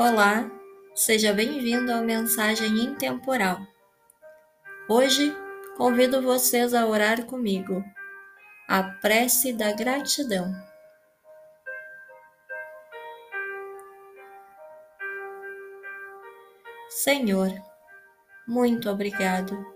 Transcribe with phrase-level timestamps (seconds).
[0.00, 0.48] Olá,
[0.94, 3.58] seja bem-vindo ao Mensagem Intemporal.
[4.88, 5.36] Hoje
[5.76, 7.82] convido vocês a orar comigo,
[8.68, 10.54] a prece da gratidão.
[16.88, 17.50] Senhor,
[18.46, 19.66] muito obrigado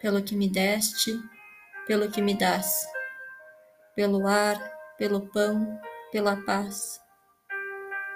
[0.00, 1.16] pelo que me deste,
[1.86, 2.84] pelo que me dás,
[3.94, 4.58] pelo ar,
[4.98, 7.00] pelo pão, pela paz.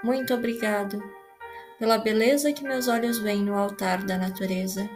[0.03, 1.01] Muito obrigado
[1.83, 4.89] pela beleza que meus olhos veem no altar da natureza.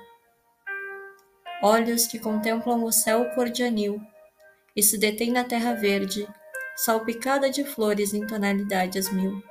[1.61, 4.01] Olhos que contemplam o céu cor de anil
[4.77, 6.29] e se detêm na terra verde,
[6.77, 9.43] salpicada de flores em tonalidades mil.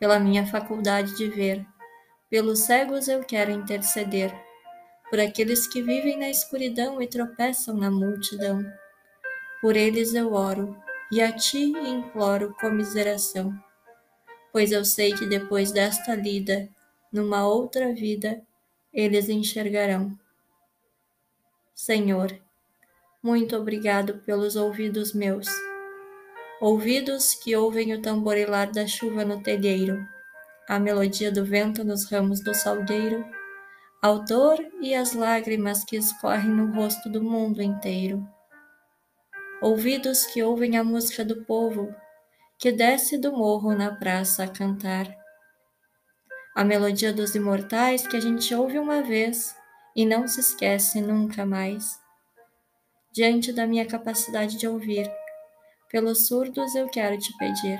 [0.00, 1.62] Pela minha faculdade de ver,
[2.30, 4.34] pelos cegos eu quero interceder,
[5.10, 8.64] por aqueles que vivem na escuridão e tropeçam na multidão.
[9.60, 10.74] Por eles eu oro
[11.12, 13.52] e a ti imploro comiseração
[14.54, 16.68] pois eu sei que depois desta lida,
[17.12, 18.40] numa outra vida,
[18.92, 20.16] eles enxergarão.
[21.74, 22.40] Senhor,
[23.20, 25.48] muito obrigado pelos ouvidos meus,
[26.60, 30.06] ouvidos que ouvem o tamborilar da chuva no telheiro,
[30.68, 33.26] a melodia do vento nos ramos do salgueiro,
[34.00, 38.24] ao dor e as lágrimas que escorrem no rosto do mundo inteiro.
[39.60, 41.92] Ouvidos que ouvem a música do povo,
[42.64, 45.06] que desce do morro na praça a cantar.
[46.56, 49.54] A melodia dos imortais que a gente ouve uma vez
[49.94, 52.00] e não se esquece nunca mais.
[53.12, 55.12] Diante da minha capacidade de ouvir,
[55.90, 57.78] pelos surdos eu quero te pedir,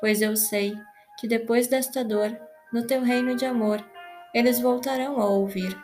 [0.00, 0.74] pois eu sei
[1.18, 2.34] que depois desta dor,
[2.72, 3.84] no teu reino de amor,
[4.32, 5.78] eles voltarão a ouvir.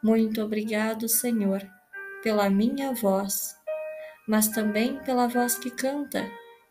[0.00, 1.68] Muito obrigado, Senhor,
[2.22, 3.56] pela minha voz,
[4.28, 6.24] mas também pela voz que canta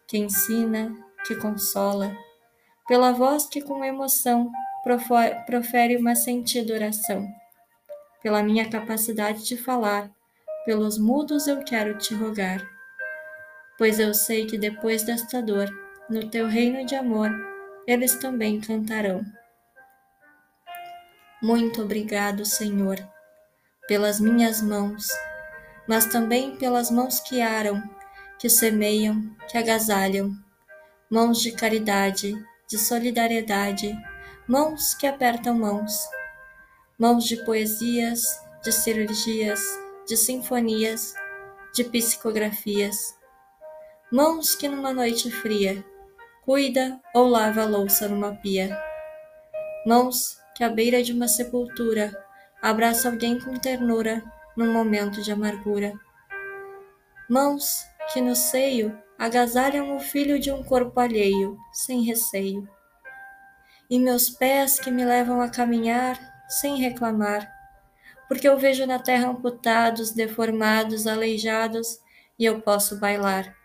[0.08, 2.16] que ensina, que consola,
[2.88, 4.52] pela voz que com emoção
[5.48, 7.28] profere uma sentida oração,
[8.22, 10.12] pela minha capacidade de falar,
[10.66, 12.62] pelos mudos eu quero te rogar,
[13.78, 15.68] pois eu sei que depois desta dor,
[16.10, 17.32] no teu reino de amor,
[17.88, 19.24] eles também cantarão.
[21.42, 22.98] Muito obrigado, Senhor,
[23.88, 25.08] pelas minhas mãos,
[25.88, 27.82] mas também pelas mãos que aram
[28.40, 30.32] que semeiam, que agasalham,
[31.10, 32.34] mãos de caridade,
[32.68, 33.96] de solidariedade,
[34.48, 36.08] mãos que apertam mãos,
[36.98, 38.22] mãos de poesias,
[38.64, 39.62] de cirurgias,
[40.08, 41.14] de sinfonias,
[41.74, 43.16] de psicografias,
[44.12, 45.84] mãos que numa noite fria
[46.44, 48.80] cuida ou lava a louça numa pia,
[49.86, 52.16] mãos que à beira de uma sepultura
[52.62, 54.24] abraça alguém com ternura
[54.56, 55.94] num momento de amargura,
[57.30, 62.68] mãos que no seio agasalham o filho de um corpo alheio, sem receio.
[63.90, 67.52] E meus pés que me levam a caminhar sem reclamar,
[68.28, 72.00] porque eu vejo na terra amputados, deformados, aleijados,
[72.38, 73.56] e eu posso bailar.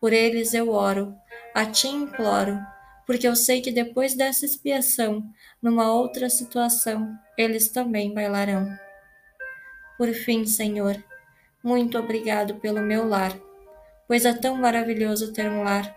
[0.00, 1.14] Por eles eu oro,
[1.54, 2.58] a ti imploro,
[3.06, 5.22] porque eu sei que depois dessa expiação,
[5.62, 8.68] numa outra situação, eles também bailarão.
[9.96, 11.02] Por fim, Senhor,
[11.62, 13.36] muito obrigado pelo meu lar,
[14.08, 15.94] pois é tão maravilhoso ter um lar.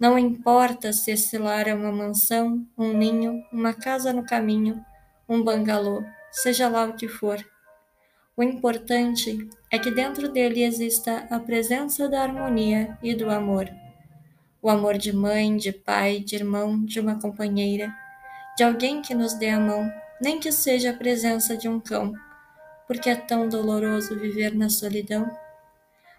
[0.00, 4.82] Não importa se esse lar é uma mansão, um ninho, uma casa no caminho,
[5.28, 7.44] um bangalô, seja lá o que for.
[8.34, 13.68] O importante é que dentro dele exista a presença da harmonia e do amor.
[14.62, 17.92] O amor de mãe, de pai, de irmão, de uma companheira,
[18.56, 22.14] de alguém que nos dê a mão, nem que seja a presença de um cão
[22.88, 25.30] porque é tão doloroso viver na solidão.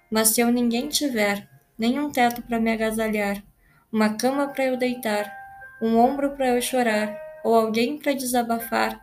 [0.09, 3.43] Mas se eu ninguém tiver, nem um teto para me agasalhar,
[3.91, 5.35] uma cama para eu deitar,
[5.81, 9.01] um ombro para eu chorar, ou alguém para desabafar,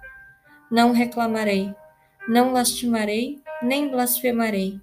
[0.71, 1.75] não reclamarei,
[2.29, 4.81] não lastimarei, nem blasfemarei,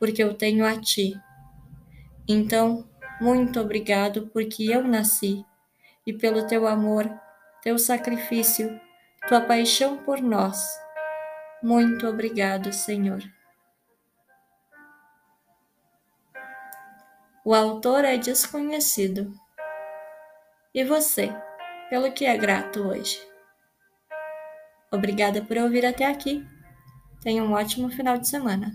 [0.00, 1.20] porque eu tenho a ti.
[2.26, 2.88] Então,
[3.20, 5.44] muito obrigado porque eu nasci,
[6.04, 7.08] e pelo teu amor,
[7.62, 8.80] teu sacrifício,
[9.28, 10.83] tua paixão por nós
[11.64, 13.22] muito obrigado, Senhor.
[17.42, 19.32] O autor é desconhecido.
[20.74, 21.34] E você,
[21.88, 23.18] pelo que é grato hoje?
[24.92, 26.46] Obrigada por ouvir até aqui.
[27.22, 28.70] Tenha um ótimo final de semana.